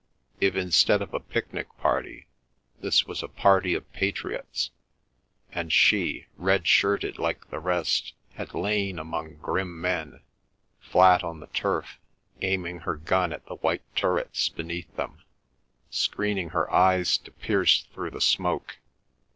[0.39, 2.25] If, instead of a picnic party,
[2.79, 4.71] this was a party of patriots,
[5.51, 10.21] and she, red shirted like the rest, had lain among grim men,
[10.79, 11.99] flat on the turf,
[12.41, 15.21] aiming her gun at the white turrets beneath them,
[15.91, 18.79] screening her eyes to pierce through the smoke!